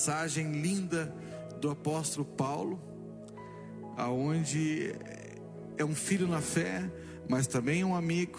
[0.00, 1.14] uma mensagem linda
[1.60, 2.80] do apóstolo Paulo,
[3.98, 4.94] aonde
[5.76, 6.90] é um filho na fé,
[7.28, 8.38] mas também um amigo,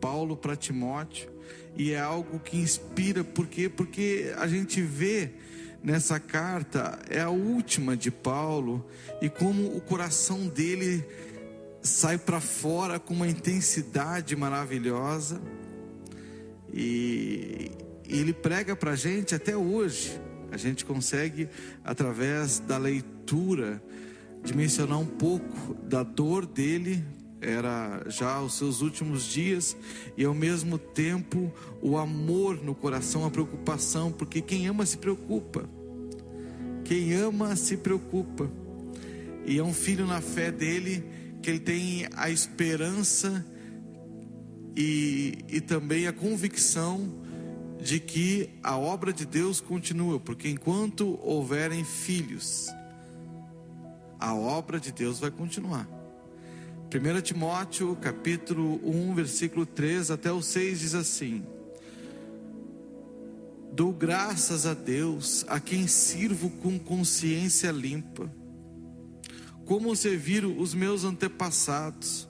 [0.00, 1.30] Paulo para Timóteo,
[1.76, 3.68] e é algo que inspira, por quê?
[3.68, 5.32] Porque a gente vê
[5.82, 8.86] nessa carta, é a última de Paulo,
[9.20, 11.04] e como o coração dele
[11.82, 15.38] sai para fora com uma intensidade maravilhosa,
[16.72, 17.70] e,
[18.08, 20.23] e ele prega para a gente até hoje.
[20.54, 21.48] A gente consegue,
[21.82, 23.82] através da leitura,
[24.44, 27.02] dimensionar um pouco da dor dele,
[27.40, 29.76] era já os seus últimos dias,
[30.16, 35.68] e ao mesmo tempo o amor no coração, a preocupação, porque quem ama se preocupa.
[36.84, 38.48] Quem ama se preocupa.
[39.44, 41.04] E é um filho na fé dele
[41.42, 43.44] que ele tem a esperança
[44.76, 47.23] e, e também a convicção
[47.84, 52.66] de que a obra de Deus continua, porque enquanto houverem filhos,
[54.18, 55.86] a obra de Deus vai continuar.
[56.90, 61.44] 1 Timóteo, capítulo 1, versículo 3 até o 6 diz assim:
[63.70, 68.32] Dou graças a Deus, a quem sirvo com consciência limpa,
[69.66, 72.26] como serviram os meus antepassados,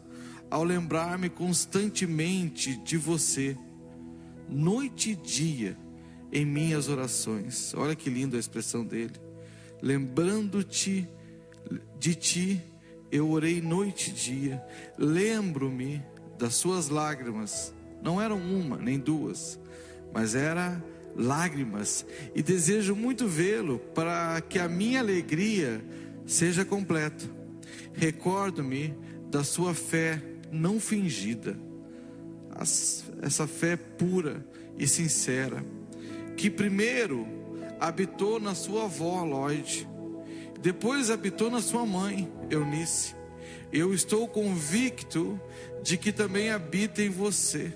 [0.50, 3.56] ao lembrar-me constantemente de você
[4.48, 5.76] noite e dia
[6.32, 7.72] em minhas orações.
[7.74, 9.14] Olha que linda a expressão dele.
[9.80, 11.08] Lembrando-te
[11.98, 12.60] de ti,
[13.10, 14.62] eu orei noite e dia.
[14.98, 16.02] Lembro-me
[16.38, 17.72] das suas lágrimas.
[18.02, 19.58] Não eram uma nem duas,
[20.12, 20.82] mas era
[21.16, 22.04] lágrimas.
[22.34, 25.84] E desejo muito vê-lo para que a minha alegria
[26.26, 27.24] seja completa.
[27.92, 28.94] Recordo-me
[29.30, 31.56] da sua fé não fingida
[33.22, 34.44] essa fé pura
[34.78, 35.64] e sincera,
[36.36, 37.26] que primeiro
[37.80, 39.88] habitou na sua avó Lloyd,
[40.60, 43.14] depois habitou na sua mãe Eunice.
[43.72, 45.40] Eu estou convicto
[45.82, 47.72] de que também habita em você.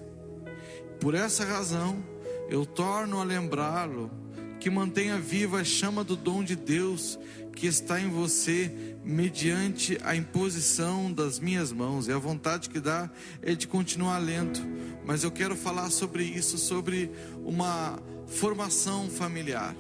[1.00, 2.02] Por essa razão,
[2.48, 4.10] eu torno a lembrá-lo
[4.60, 7.18] que mantenha viva a chama do dom de Deus
[7.58, 8.70] que está em você
[9.04, 12.06] mediante a imposição das minhas mãos.
[12.06, 13.10] E a vontade que dá
[13.42, 14.60] é de continuar lendo.
[15.04, 17.10] Mas eu quero falar sobre isso, sobre
[17.44, 19.74] uma formação familiar.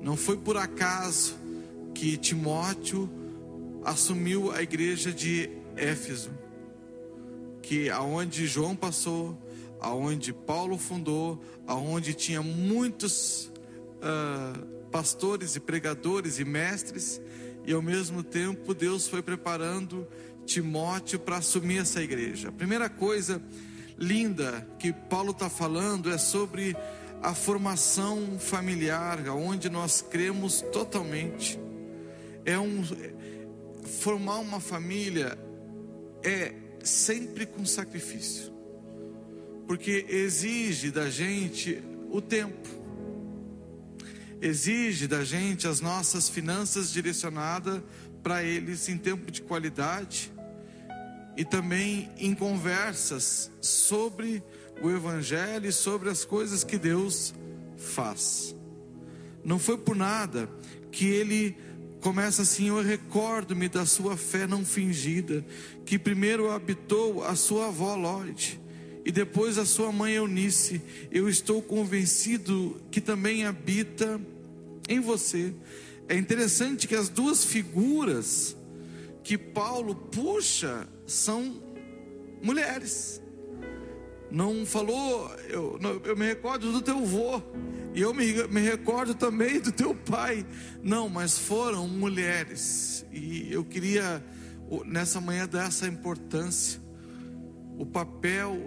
[0.00, 1.34] Não foi por acaso
[1.92, 3.10] que Timóteo
[3.84, 6.30] assumiu a igreja de Éfeso,
[7.62, 9.36] que aonde João passou,
[9.84, 13.52] aonde Paulo fundou, aonde tinha muitos
[13.98, 17.20] uh, pastores e pregadores e mestres,
[17.66, 20.06] e ao mesmo tempo Deus foi preparando
[20.46, 22.48] Timóteo para assumir essa igreja.
[22.48, 23.42] A primeira coisa
[23.98, 26.76] linda que Paulo está falando é sobre
[27.22, 31.58] a formação familiar, onde nós cremos totalmente.
[32.44, 32.82] É um
[33.84, 35.38] formar uma família
[36.22, 38.53] é sempre com sacrifício,
[39.66, 42.84] porque exige da gente o tempo
[44.44, 47.80] exige da gente as nossas finanças direcionadas
[48.22, 50.30] para eles em tempo de qualidade
[51.36, 54.42] e também em conversas sobre
[54.82, 57.34] o Evangelho e sobre as coisas que Deus
[57.76, 58.54] faz.
[59.42, 60.48] Não foi por nada
[60.92, 61.56] que ele
[62.00, 65.44] começa assim: Eu recordo-me da sua fé não fingida,
[65.84, 68.60] que primeiro habitou a sua avó Lloyd
[69.04, 70.80] e depois a sua mãe Eunice.
[71.10, 74.20] Eu estou convencido que também habita
[74.88, 75.52] em você.
[76.08, 78.56] É interessante que as duas figuras
[79.22, 81.62] que Paulo puxa são
[82.42, 83.20] mulheres.
[84.30, 87.40] Não falou, eu, eu me recordo do teu avô,
[87.94, 90.44] e eu me, me recordo também do teu pai.
[90.82, 93.06] Não, mas foram mulheres.
[93.12, 94.24] E eu queria,
[94.84, 96.80] nessa manhã, dar essa importância.
[97.78, 98.58] O papel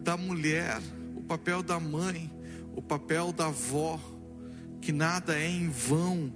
[0.00, 0.80] da mulher,
[1.16, 2.30] o papel da mãe,
[2.74, 3.98] o papel da avó
[4.80, 6.32] que nada é em vão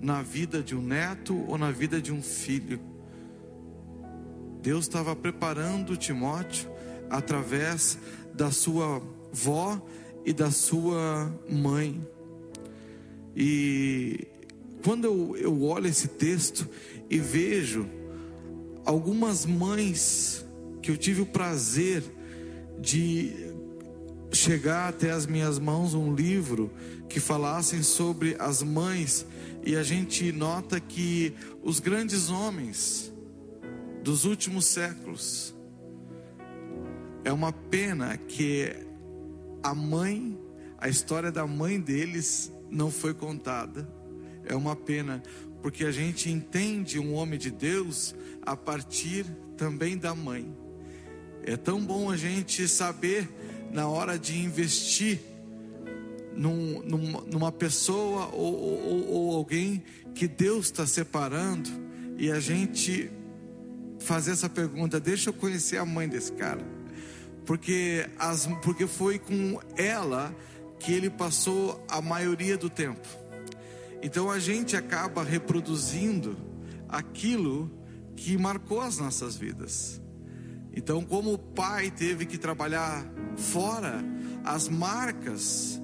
[0.00, 2.80] na vida de um neto ou na vida de um filho.
[4.62, 6.70] Deus estava preparando Timóteo
[7.08, 7.98] através
[8.34, 9.02] da sua
[9.32, 9.80] vó
[10.24, 12.06] e da sua mãe.
[13.34, 14.26] E
[14.84, 16.68] quando eu, eu olho esse texto
[17.08, 17.88] e vejo
[18.84, 20.44] algumas mães
[20.82, 22.02] que eu tive o prazer
[22.80, 23.52] de
[24.32, 26.70] chegar até as minhas mãos um livro
[27.08, 29.26] que falassem sobre as mães,
[29.64, 33.12] e a gente nota que os grandes homens
[34.02, 35.54] dos últimos séculos,
[37.24, 38.74] é uma pena que
[39.62, 40.38] a mãe,
[40.78, 43.86] a história da mãe deles não foi contada.
[44.44, 45.22] É uma pena,
[45.60, 49.26] porque a gente entende um homem de Deus a partir
[49.56, 50.56] também da mãe.
[51.42, 53.28] É tão bom a gente saber
[53.72, 55.20] na hora de investir
[56.34, 59.82] num, num, numa pessoa ou, ou, ou alguém
[60.14, 61.68] que Deus está separando
[62.16, 63.10] e a gente
[63.98, 66.64] fazer essa pergunta: deixa eu conhecer a mãe desse cara,
[67.44, 70.34] porque, as, porque foi com ela
[70.78, 73.06] que ele passou a maioria do tempo.
[74.00, 76.36] Então a gente acaba reproduzindo
[76.88, 77.70] aquilo
[78.14, 80.00] que marcou as nossas vidas.
[80.78, 83.04] Então, como o pai teve que trabalhar
[83.36, 84.00] fora,
[84.44, 85.82] as marcas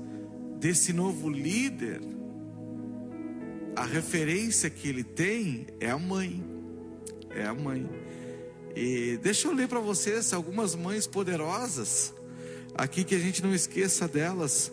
[0.61, 2.01] desse novo líder,
[3.75, 6.45] a referência que ele tem é a mãe.
[7.31, 7.91] É a mãe.
[8.77, 12.15] E deixa eu ler para vocês algumas mães poderosas
[12.77, 14.71] aqui que a gente não esqueça delas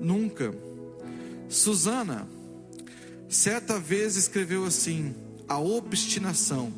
[0.00, 0.54] nunca.
[1.48, 2.28] Susana,
[3.28, 5.12] certa vez escreveu assim:
[5.48, 6.72] a obstinação,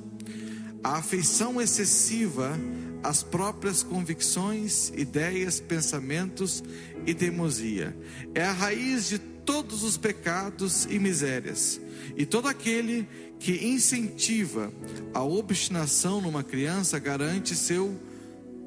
[0.83, 2.59] a afeição excessiva
[3.03, 6.63] às próprias convicções, ideias, pensamentos
[7.07, 7.97] e teimosia
[8.35, 11.81] é a raiz de todos os pecados e misérias.
[12.17, 13.09] E todo aquele
[13.39, 14.73] que incentiva
[15.15, 17.99] a obstinação numa criança garante seu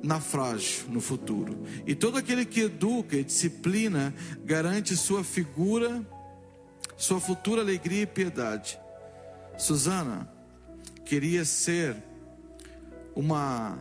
[0.01, 1.59] naufrágio no futuro.
[1.85, 4.13] E todo aquele que educa e disciplina
[4.43, 6.05] garante sua figura,
[6.97, 8.79] sua futura alegria e piedade.
[9.57, 10.31] Susana
[11.11, 11.93] queria ser
[13.13, 13.77] uma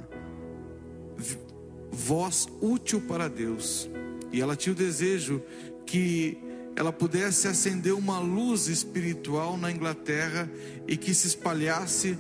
[1.92, 3.88] voz útil para Deus.
[4.32, 5.40] E ela tinha o desejo
[5.86, 6.36] que
[6.74, 10.50] ela pudesse acender uma luz espiritual na Inglaterra
[10.88, 12.18] e que se espalhasse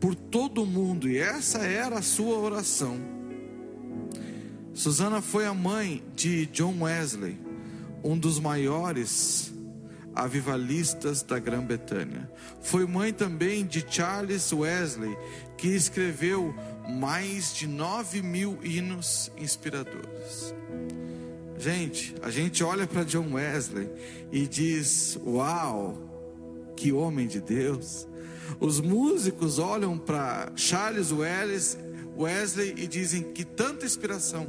[0.00, 1.06] por todo o mundo.
[1.06, 2.98] E essa era a sua oração.
[4.72, 7.38] Susana foi a mãe de John Wesley,
[8.02, 9.52] um dos maiores
[10.16, 12.28] avivalistas da Grã-Bretanha.
[12.62, 15.16] Foi mãe também de Charles Wesley,
[15.58, 16.54] que escreveu
[16.88, 20.54] mais de nove mil hinos inspiradores.
[21.58, 23.88] Gente, a gente olha para John Wesley
[24.32, 28.08] e diz: Uau, que homem de Deus.
[28.60, 34.46] Os músicos olham para Charles Wesley e dizem que tanta inspiração.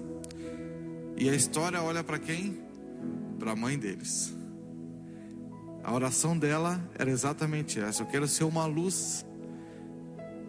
[1.17, 2.61] E a história olha para quem?
[3.39, 4.36] Para a mãe deles.
[5.87, 9.25] A oração dela era exatamente essa: Eu quero ser uma luz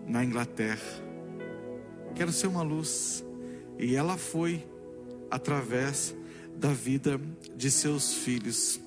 [0.05, 0.82] na Inglaterra.
[2.17, 3.25] Quero ser uma luz.
[3.79, 4.67] E ela foi
[5.31, 6.12] através
[6.56, 7.20] da vida
[7.55, 8.81] de seus filhos.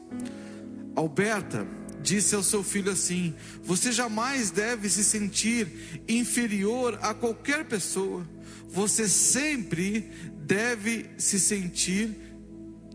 [0.94, 1.66] Alberta
[2.02, 3.34] disse ao seu filho assim:
[3.64, 8.28] Você jamais deve se sentir inferior a qualquer pessoa.
[8.68, 12.14] Você sempre deve se sentir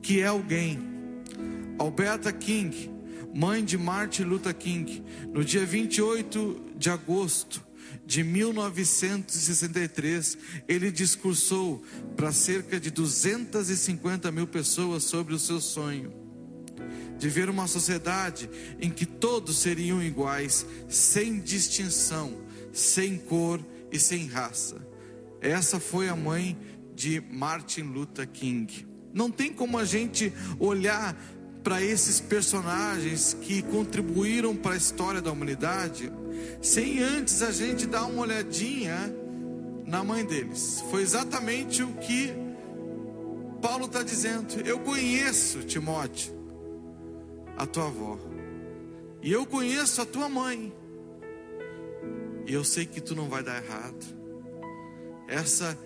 [0.03, 0.79] que é alguém.
[1.79, 2.96] Alberta King,
[3.37, 7.63] mãe de Martin Luther King, no dia 28 de agosto
[8.07, 11.85] de 1963, ele discursou
[12.17, 16.25] para cerca de 250 mil pessoas sobre o seu sonho
[17.19, 23.59] de ver uma sociedade em que todos seriam iguais, sem distinção, sem cor
[23.91, 24.77] e sem raça.
[25.41, 26.59] Essa foi a mãe
[26.95, 28.87] de Martin Luther King.
[29.15, 31.17] Não tem como a gente olhar
[31.67, 36.13] para esses personagens que contribuíram para a história da humanidade
[36.63, 39.13] sem antes a gente dar uma olhadinha
[39.85, 40.85] na mãe deles.
[40.93, 42.33] Foi exatamente o que
[43.61, 44.61] Paulo está dizendo.
[44.65, 46.33] Eu conheço, Timóteo,
[47.59, 48.17] a tua avó,
[49.21, 50.73] e eu conheço a tua mãe,
[52.47, 54.07] e eu sei que tu não vai dar errado.
[55.27, 55.77] Essa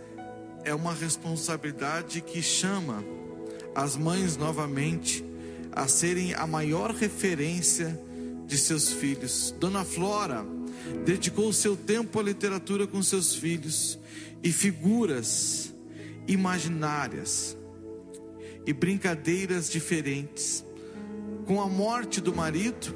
[0.62, 3.02] é uma responsabilidade que chama
[3.74, 5.29] as mães novamente
[5.72, 7.98] a serem a maior referência
[8.46, 9.54] de seus filhos.
[9.58, 10.44] Dona Flora
[11.04, 13.98] dedicou seu tempo à literatura com seus filhos
[14.42, 15.72] e figuras
[16.26, 17.56] imaginárias
[18.66, 20.64] e brincadeiras diferentes.
[21.46, 22.94] Com a morte do marido,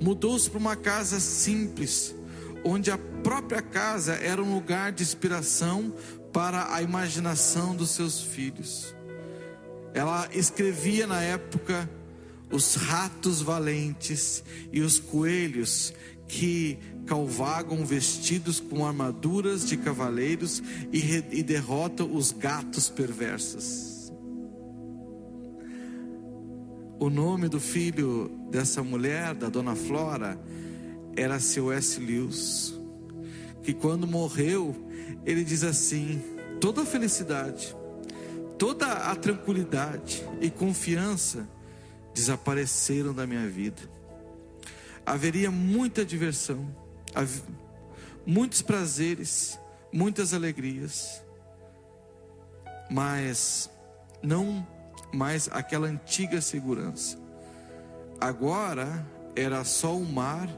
[0.00, 2.14] mudou-se para uma casa simples
[2.64, 5.92] onde a própria casa era um lugar de inspiração
[6.32, 8.94] para a imaginação dos seus filhos.
[9.94, 11.88] Ela escrevia na época
[12.50, 15.92] os ratos valentes e os coelhos
[16.28, 24.12] que calvagam vestidos com armaduras de cavaleiros e, e derrotam os gatos perversos.
[26.98, 30.40] O nome do filho dessa mulher, da dona Flora,
[31.16, 31.98] era seu S.
[31.98, 32.74] Lewis,
[33.62, 34.74] que quando morreu,
[35.26, 36.22] ele diz assim:
[36.60, 37.74] toda a felicidade,
[38.62, 41.48] toda a tranquilidade e confiança
[42.14, 43.82] desapareceram da minha vida.
[45.04, 46.72] Haveria muita diversão,
[48.24, 49.58] muitos prazeres,
[49.92, 51.24] muitas alegrias,
[52.88, 53.68] mas
[54.22, 54.64] não
[55.12, 57.18] mais aquela antiga segurança.
[58.20, 59.04] Agora
[59.34, 60.48] era só o mar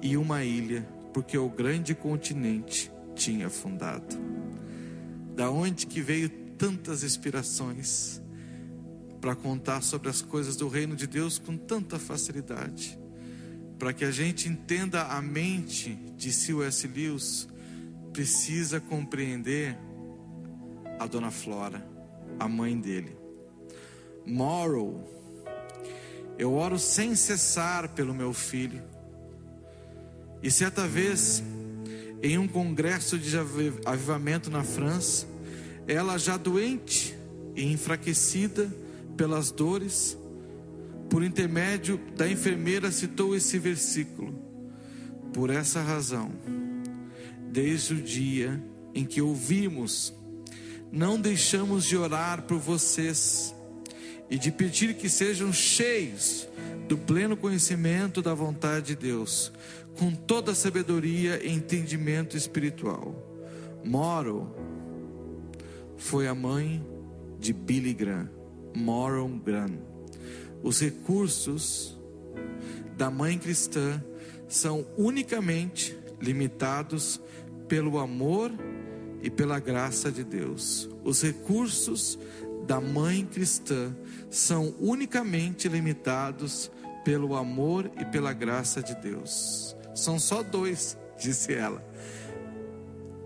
[0.00, 4.16] e uma ilha, porque o grande continente tinha afundado.
[5.34, 8.22] Da onde que veio tantas inspirações
[9.20, 12.98] para contar sobre as coisas do reino de Deus com tanta facilidade?
[13.78, 16.88] Para que a gente entenda a mente de C.S.
[16.88, 17.46] Lewis,
[18.14, 19.76] precisa compreender
[20.98, 21.86] a dona Flora,
[22.40, 23.14] a mãe dele.
[24.24, 25.06] Moral,
[26.38, 28.82] eu oro sem cessar pelo meu filho.
[30.42, 31.42] E certa vez,
[32.22, 35.33] em um congresso de avivamento na França,
[35.86, 37.16] ela já doente
[37.54, 38.70] e enfraquecida
[39.16, 40.18] pelas dores,
[41.08, 44.34] por intermédio da enfermeira, citou esse versículo.
[45.32, 46.30] Por essa razão,
[47.50, 48.62] desde o dia
[48.94, 50.14] em que ouvimos,
[50.90, 53.54] não deixamos de orar por vocês
[54.30, 56.48] e de pedir que sejam cheios
[56.88, 59.52] do pleno conhecimento da vontade de Deus,
[59.98, 63.14] com toda a sabedoria e entendimento espiritual.
[63.84, 64.54] Moro
[65.96, 66.84] foi a mãe
[67.38, 68.30] de Billy Graham,
[68.74, 69.78] Moron Graham.
[70.62, 71.98] Os recursos
[72.96, 74.02] da mãe cristã
[74.48, 77.20] são unicamente limitados
[77.68, 78.52] pelo amor
[79.22, 80.88] e pela graça de Deus.
[81.02, 82.18] Os recursos
[82.66, 83.94] da mãe cristã
[84.30, 86.70] são unicamente limitados
[87.04, 89.76] pelo amor e pela graça de Deus.
[89.94, 91.84] São só dois, disse ela.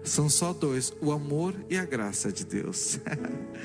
[0.08, 2.98] São só dois: o amor e a graça de Deus.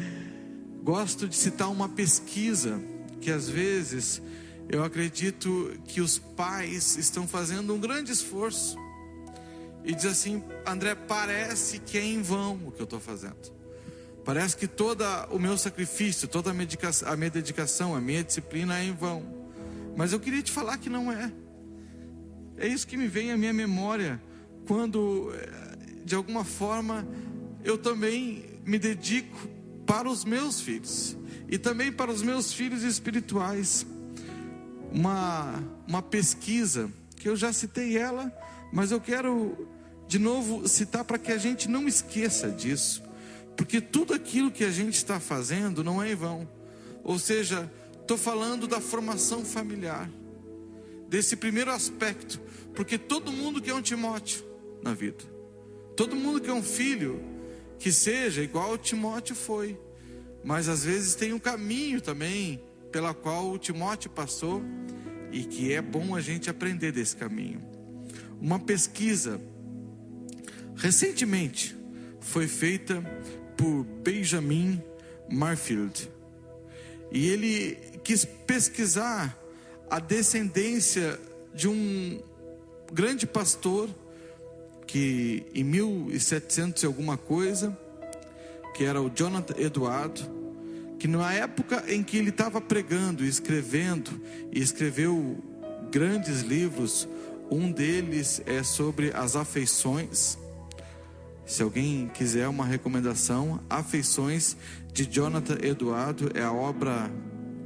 [0.83, 2.81] Gosto de citar uma pesquisa
[3.21, 4.21] que às vezes
[4.69, 8.77] eu acredito que os pais estão fazendo um grande esforço
[9.83, 13.53] e diz assim: André, parece que é em vão o que eu estou fazendo.
[14.23, 18.85] Parece que todo o meu sacrifício, toda a, a minha dedicação, a minha disciplina é
[18.85, 19.23] em vão.
[19.97, 21.31] Mas eu queria te falar que não é.
[22.57, 24.21] É isso que me vem à minha memória
[24.65, 25.72] quando, eh,
[26.03, 27.07] de alguma forma,
[27.63, 29.47] eu também me dedico
[29.85, 31.17] para os meus filhos
[31.47, 33.85] e também para os meus filhos espirituais.
[34.91, 38.31] Uma, uma pesquisa que eu já citei ela,
[38.71, 39.67] mas eu quero
[40.07, 43.01] de novo citar para que a gente não esqueça disso,
[43.55, 46.47] porque tudo aquilo que a gente está fazendo não é em vão.
[47.03, 50.09] Ou seja, estou falando da formação familiar,
[51.07, 52.39] desse primeiro aspecto,
[52.75, 54.43] porque todo mundo quer um Timóteo
[54.83, 55.23] na vida,
[55.95, 57.21] todo mundo quer um filho
[57.79, 59.79] que seja igual Timóteo foi,
[60.43, 64.61] mas às vezes tem um caminho também pela qual o Timóteo passou
[65.31, 67.61] e que é bom a gente aprender desse caminho.
[68.39, 69.41] Uma pesquisa
[70.75, 71.75] recentemente
[72.19, 73.01] foi feita
[73.57, 74.81] por Benjamin
[75.29, 76.09] Marfield.
[77.11, 79.37] E ele quis pesquisar
[79.89, 81.19] a descendência
[81.53, 82.21] de um
[82.91, 83.89] grande pastor
[84.85, 87.77] que em 1700 e alguma coisa,
[88.73, 90.21] que era o Jonathan Eduardo,
[90.99, 94.11] que na época em que ele estava pregando e escrevendo,
[94.51, 95.37] e escreveu
[95.91, 97.07] grandes livros,
[97.51, 100.37] um deles é sobre as afeições.
[101.45, 104.55] Se alguém quiser uma recomendação, Afeições
[104.93, 107.11] de Jonathan Eduardo é a obra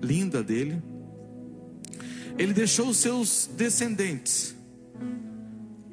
[0.01, 0.81] linda dele.
[2.37, 4.56] Ele deixou seus descendentes.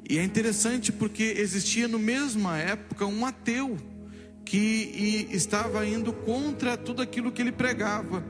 [0.07, 3.77] E é interessante porque existia no mesma época um ateu
[4.45, 8.23] que estava indo contra tudo aquilo que ele pregava.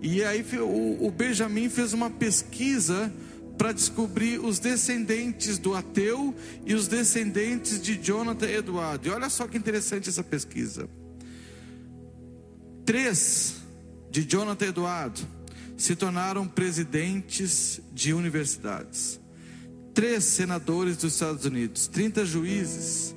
[0.00, 3.12] E aí o, o Benjamin fez uma pesquisa
[3.58, 6.34] para descobrir os descendentes do ateu
[6.64, 9.08] e os descendentes de Jonathan Eduardo.
[9.08, 10.88] E olha só que interessante essa pesquisa.
[12.84, 13.56] Três
[14.10, 15.20] de Jonathan Eduardo
[15.76, 19.20] se tornaram presidentes de universidades.
[19.96, 23.14] Três senadores dos Estados Unidos, 30 juízes,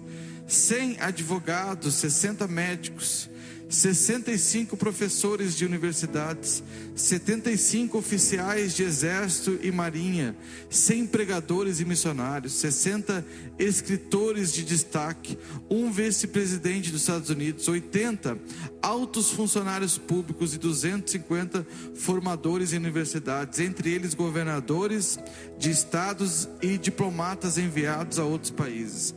[0.48, 3.30] 100 advogados, 60 médicos
[3.70, 6.64] 65 professores de universidades,
[6.96, 10.36] 75 oficiais de exército e marinha,
[10.72, 13.24] 100 pregadores e missionários, 60
[13.60, 15.38] escritores de destaque,
[15.70, 18.40] um vice-presidente dos Estados Unidos, 80
[18.82, 25.20] altos funcionários públicos e 250 formadores em universidades, entre eles governadores
[25.60, 29.14] de estados e diplomatas enviados a outros países.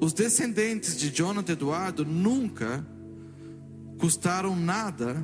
[0.00, 2.84] Os descendentes de Jonathan Eduardo nunca
[3.98, 5.22] custaram nada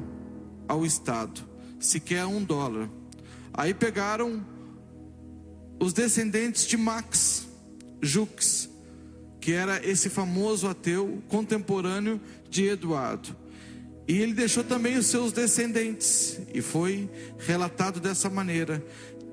[0.69, 1.43] ao Estado,
[1.79, 2.89] sequer um dólar.
[3.53, 4.45] Aí pegaram
[5.79, 7.49] os descendentes de Max
[8.01, 8.71] Jux,
[9.41, 13.37] que era esse famoso ateu contemporâneo de Eduardo.
[14.07, 18.85] E ele deixou também os seus descendentes, e foi relatado dessa maneira: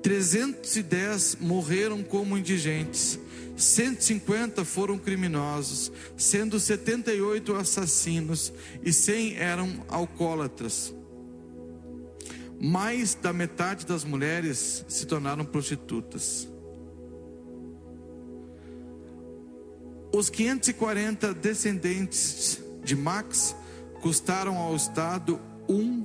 [0.02, 3.18] 310 morreram como indigentes,
[3.56, 8.52] 150 foram criminosos, sendo 78 assassinos
[8.82, 10.94] e 100 eram alcoólatras.
[12.58, 16.48] Mais da metade das mulheres se tornaram prostitutas.
[20.12, 23.54] Os 540 descendentes de Max
[24.00, 26.04] custaram ao Estado 1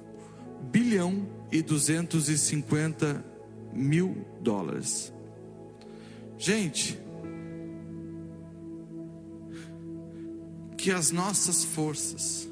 [0.72, 3.35] bilhão e 250
[3.76, 5.14] mil dólares.
[6.38, 7.00] Gente,
[10.78, 12.48] que as nossas forças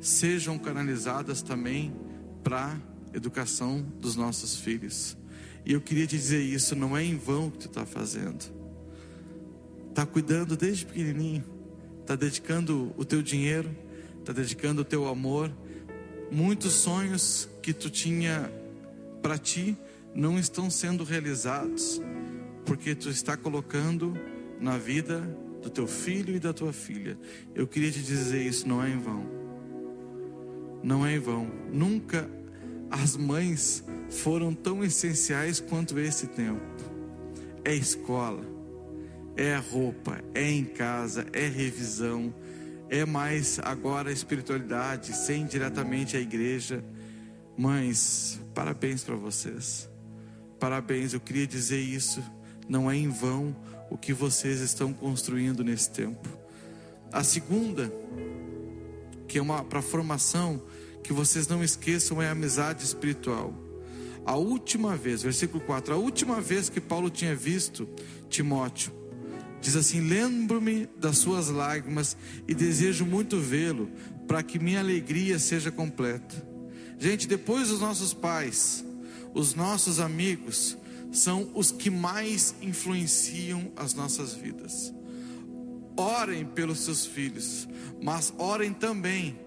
[0.00, 1.94] sejam canalizadas também
[2.42, 2.72] para
[3.12, 5.16] a educação dos nossos filhos.
[5.64, 8.44] E eu queria te dizer isso, não é em vão que tu está fazendo.
[9.88, 11.44] Está cuidando desde pequenininho,
[12.00, 13.74] está dedicando o teu dinheiro,
[14.20, 15.50] está dedicando o teu amor.
[16.30, 18.50] Muitos sonhos que tu tinha
[19.22, 19.76] para ti
[20.16, 22.00] não estão sendo realizados,
[22.64, 24.14] porque tu está colocando
[24.58, 25.20] na vida
[25.62, 27.18] do teu filho e da tua filha.
[27.54, 29.26] Eu queria te dizer isso, não é em vão.
[30.82, 31.50] Não é em vão.
[31.70, 32.28] Nunca
[32.90, 36.62] as mães foram tão essenciais quanto esse tempo.
[37.62, 38.44] É escola,
[39.36, 42.32] é roupa, é em casa, é revisão,
[42.88, 46.82] é mais agora a espiritualidade, sem diretamente a igreja.
[47.58, 49.90] Mães, parabéns para vocês.
[50.58, 52.22] Parabéns, eu queria dizer isso.
[52.68, 53.54] Não é em vão
[53.90, 56.28] o que vocês estão construindo nesse tempo.
[57.12, 57.92] A segunda,
[59.28, 60.62] que é uma para formação,
[61.02, 63.54] que vocês não esqueçam, é a amizade espiritual.
[64.24, 67.88] A última vez, versículo 4, a última vez que Paulo tinha visto
[68.28, 68.92] Timóteo,
[69.60, 72.16] diz assim: Lembro-me das suas lágrimas
[72.48, 73.88] e desejo muito vê-lo,
[74.26, 76.34] para que minha alegria seja completa.
[76.98, 78.84] Gente, depois dos nossos pais,
[79.36, 80.78] os nossos amigos,
[81.12, 84.94] são os que mais influenciam as nossas vidas.
[85.94, 87.68] Orem pelos seus filhos,
[88.02, 89.38] mas orem também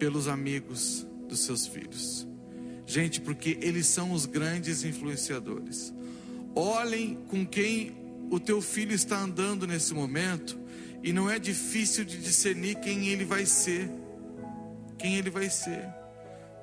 [0.00, 2.26] pelos amigos dos seus filhos.
[2.86, 5.94] Gente, porque eles são os grandes influenciadores.
[6.52, 7.96] Olhem com quem
[8.28, 10.58] o teu filho está andando nesse momento
[11.04, 13.88] e não é difícil de discernir quem ele vai ser.
[14.98, 15.86] Quem ele vai ser.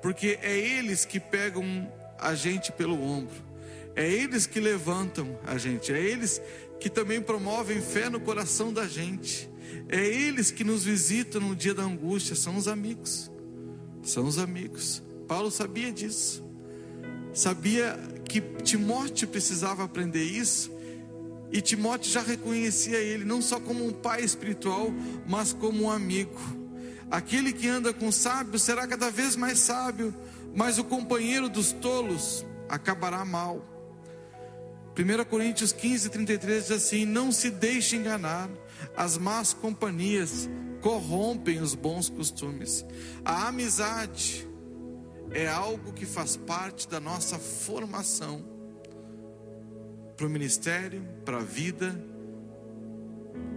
[0.02, 3.54] Porque é eles que pegam a gente pelo ombro
[3.96, 6.40] é eles que levantam a gente, é eles
[6.80, 9.48] que também promovem fé no coração da gente.
[9.88, 13.30] É eles que nos visitam no dia da angústia, são os amigos.
[14.02, 15.02] São os amigos.
[15.28, 16.42] Paulo sabia disso.
[17.32, 17.98] Sabia
[18.28, 20.72] que Timóteo precisava aprender isso.
[21.52, 24.92] E Timóteo já reconhecia ele não só como um pai espiritual,
[25.26, 26.40] mas como um amigo.
[27.10, 30.12] Aquele que anda com sábios será cada vez mais sábio,
[30.54, 33.62] mas o companheiro dos tolos acabará mal.
[34.96, 38.48] 1 Coríntios 15, 33 diz assim: Não se deixe enganar,
[38.96, 40.48] as más companhias
[40.80, 42.86] corrompem os bons costumes.
[43.24, 44.46] A amizade
[45.32, 48.44] é algo que faz parte da nossa formação
[50.16, 52.00] para o ministério, para a vida,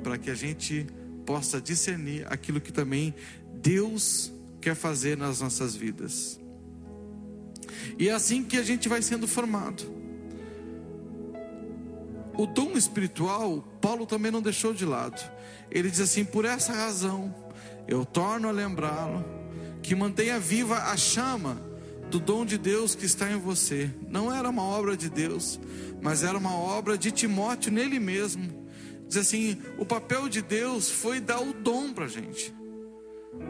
[0.01, 0.87] para que a gente
[1.23, 3.13] possa discernir aquilo que também
[3.53, 6.39] Deus quer fazer nas nossas vidas.
[7.97, 9.83] E é assim que a gente vai sendo formado.
[12.37, 15.19] O dom espiritual, Paulo também não deixou de lado.
[15.71, 17.33] Ele diz assim: por essa razão,
[17.87, 19.25] eu torno a lembrá-lo
[19.81, 21.61] que mantenha viva a chama
[22.09, 23.89] do dom de Deus que está em você.
[24.07, 25.59] Não era uma obra de Deus,
[26.01, 28.67] mas era uma obra de Timóteo nele mesmo.
[29.07, 32.53] Diz assim: o papel de Deus foi dar o dom para a gente.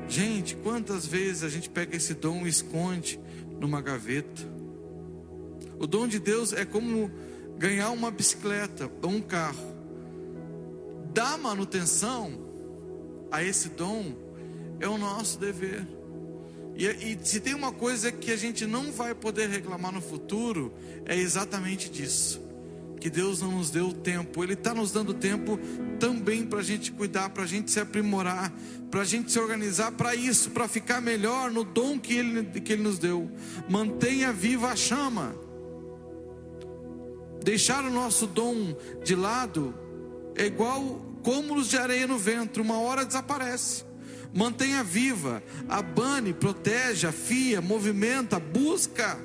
[0.08, 3.20] Gente, quantas vezes a gente pega esse dom e esconde
[3.60, 4.44] numa gaveta?
[5.80, 7.12] O dom de Deus é como
[7.58, 9.76] ganhar uma bicicleta ou um carro,
[11.14, 12.48] dar manutenção
[13.32, 14.14] a esse dom
[14.80, 15.86] é o nosso dever.
[16.76, 20.72] E, e, se tem uma coisa que a gente não vai poder reclamar no futuro,
[21.06, 22.40] é exatamente disso.
[23.00, 25.60] Que Deus não nos deu tempo, Ele está nos dando tempo
[26.00, 28.52] também para a gente cuidar, para a gente se aprimorar,
[28.90, 32.74] para a gente se organizar para isso, para ficar melhor no dom que Ele, que
[32.74, 33.30] Ele nos deu.
[33.70, 35.36] Mantenha viva a chama.
[37.44, 39.74] Deixar o nosso dom de lado
[40.36, 43.86] é igual cômulos de areia no ventre, uma hora desaparece.
[44.34, 49.18] Mantenha viva, abane, protege, afia, movimenta, busca.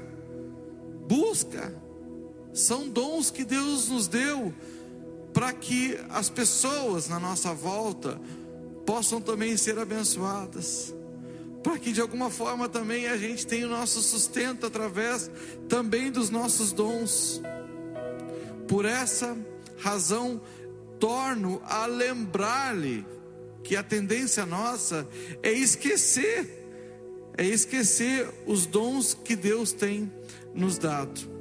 [1.08, 1.81] busca.
[2.52, 4.52] São dons que Deus nos deu
[5.32, 8.20] para que as pessoas na nossa volta
[8.84, 10.94] possam também ser abençoadas.
[11.62, 15.30] Para que de alguma forma também a gente tenha o nosso sustento através
[15.68, 17.40] também dos nossos dons.
[18.68, 19.36] Por essa
[19.78, 20.40] razão,
[20.98, 23.06] torno a lembrar-lhe
[23.62, 25.08] que a tendência nossa
[25.42, 26.68] é esquecer,
[27.38, 30.12] é esquecer os dons que Deus tem
[30.54, 31.31] nos dado.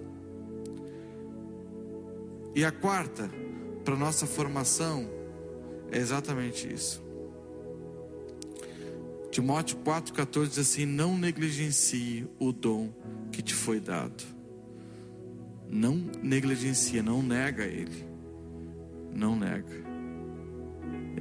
[2.54, 3.30] E a quarta,
[3.86, 5.10] para nossa formação,
[5.92, 7.02] é exatamente isso.
[9.32, 12.92] Timóteo 4,14 diz assim: Não negligencie o dom
[13.32, 14.24] que te foi dado.
[15.70, 18.06] Não negligencia, não nega ele.
[19.14, 19.82] Não nega.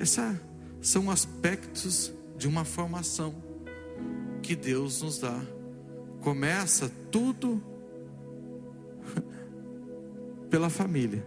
[0.01, 0.19] Esses
[0.81, 3.35] são aspectos de uma formação
[4.43, 5.41] que Deus nos dá.
[6.21, 7.63] Começa tudo
[10.51, 11.25] pela família.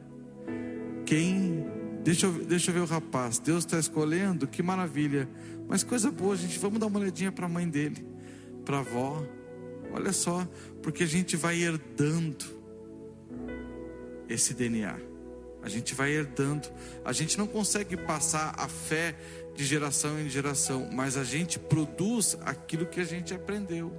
[1.05, 1.65] Quem,
[2.03, 5.27] deixa eu, deixa eu ver o rapaz, Deus está escolhendo, que maravilha.
[5.67, 8.05] Mas coisa boa, gente, vamos dar uma olhadinha para a mãe dele,
[8.65, 9.23] para a avó.
[9.93, 10.47] Olha só,
[10.81, 12.45] porque a gente vai herdando
[14.27, 14.97] esse DNA.
[15.61, 16.67] A gente vai herdando.
[17.05, 19.15] A gente não consegue passar a fé
[19.55, 23.93] de geração em geração, mas a gente produz aquilo que a gente aprendeu.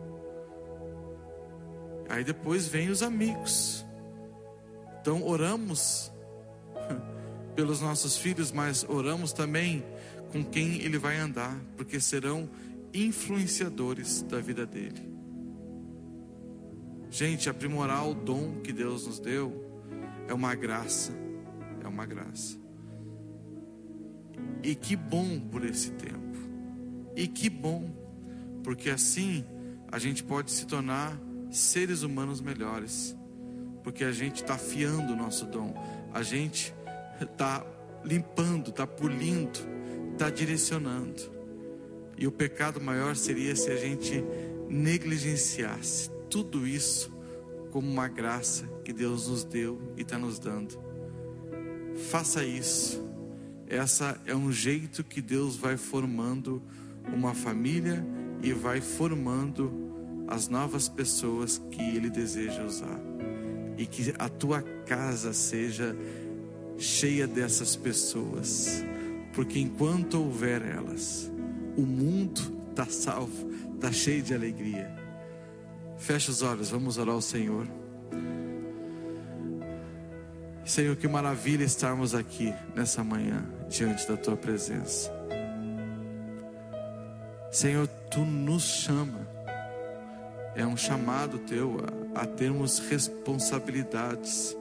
[2.09, 3.85] Aí depois vem os amigos.
[5.05, 6.11] Então oramos
[7.55, 9.85] pelos nossos filhos, mas oramos também
[10.33, 12.49] com quem ele vai andar, porque serão
[12.95, 15.07] influenciadores da vida dele.
[17.11, 19.71] Gente, aprimorar o dom que Deus nos deu
[20.27, 21.12] é uma graça,
[21.83, 22.57] é uma graça.
[24.62, 26.38] E que bom por esse tempo.
[27.14, 27.90] E que bom,
[28.62, 29.45] porque assim
[29.93, 31.14] a gente pode se tornar
[31.51, 33.14] seres humanos melhores,
[33.85, 35.73] porque a gente está afiando o nosso dom,
[36.12, 36.75] a gente
[37.20, 37.64] está
[38.03, 39.61] limpando, está polindo,
[40.12, 41.33] está direcionando.
[42.16, 44.25] E o pecado maior seria se a gente
[44.68, 47.12] negligenciasse tudo isso
[47.70, 50.79] como uma graça que Deus nos deu e está nos dando.
[52.11, 53.05] Faça isso.
[53.66, 56.62] Essa é um jeito que Deus vai formando
[57.12, 58.05] uma família
[58.42, 63.13] e vai formando as novas pessoas que Ele deseja usar.
[63.77, 65.97] E que a tua casa seja
[66.79, 68.85] cheia dessas pessoas,
[69.33, 71.31] porque enquanto houver elas,
[71.77, 74.91] o mundo está salvo, está cheio de alegria.
[75.99, 77.67] Fecha os olhos, vamos orar ao Senhor.
[80.65, 85.13] Senhor, que maravilha estarmos aqui nessa manhã, diante da tua presença.
[87.53, 89.29] Senhor, tu nos chama,
[90.57, 91.79] é um chamado teu
[92.14, 94.57] a, a termos responsabilidades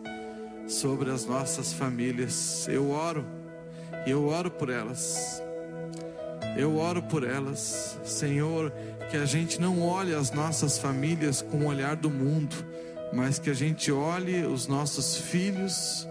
[0.68, 2.68] sobre as nossas famílias.
[2.68, 3.26] Eu oro,
[4.06, 5.42] e eu oro por elas.
[6.58, 8.72] Eu oro por elas, Senhor,
[9.10, 12.56] que a gente não olhe as nossas famílias com o olhar do mundo,
[13.12, 16.08] mas que a gente olhe os nossos filhos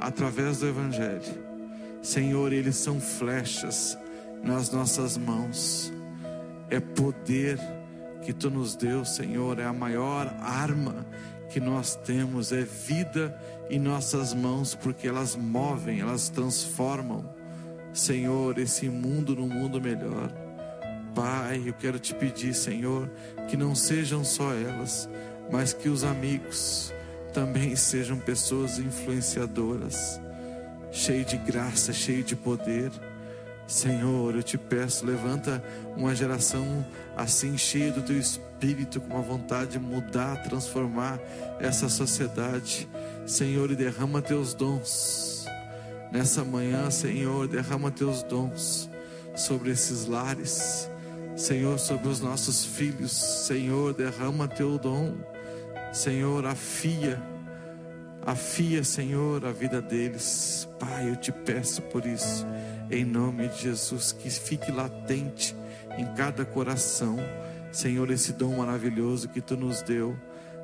[0.00, 1.44] através do Evangelho.
[2.02, 3.96] Senhor, eles são flechas
[4.42, 5.90] nas nossas mãos,
[6.68, 7.58] é poder
[8.24, 11.06] que tu nos deu, Senhor, é a maior arma
[11.50, 13.38] que nós temos é vida
[13.70, 17.24] em nossas mãos, porque elas movem, elas transformam,
[17.92, 20.32] Senhor, esse mundo num mundo melhor.
[21.14, 23.08] Pai, eu quero te pedir, Senhor,
[23.46, 25.08] que não sejam só elas,
[25.52, 26.92] mas que os amigos
[27.32, 30.20] também sejam pessoas influenciadoras,
[30.90, 32.90] cheias de graça, cheias de poder.
[33.66, 35.62] Senhor, eu te peço, levanta
[35.96, 36.84] uma geração
[37.16, 41.18] assim cheia do teu espírito com a vontade de mudar, transformar
[41.58, 42.88] essa sociedade.
[43.26, 45.46] Senhor, e derrama teus dons.
[46.12, 48.90] Nessa manhã, Senhor, derrama teus dons
[49.34, 50.90] sobre esses lares.
[51.36, 53.12] Senhor, sobre os nossos filhos.
[53.12, 55.14] Senhor, derrama teu dom.
[55.92, 57.22] Senhor, afia,
[58.26, 60.68] afia, Senhor, a vida deles.
[60.78, 62.44] Pai, eu te peço por isso,
[62.90, 65.54] em nome de Jesus, que fique latente
[65.96, 67.18] em cada coração
[67.74, 70.16] Senhor, esse dom maravilhoso que tu nos deu.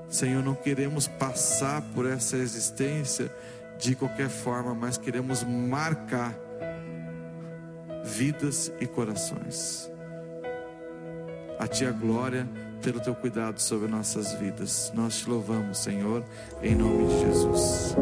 [0.08, 3.34] Senhor, não queremos passar por essa existência
[3.78, 6.38] de qualquer forma, mas queremos marcar
[8.04, 9.90] vidas e corações.
[11.58, 12.48] A Ti a glória
[12.80, 14.92] pelo Teu cuidado sobre nossas vidas.
[14.94, 16.24] Nós te louvamos, Senhor,
[16.62, 17.96] em nome de Jesus.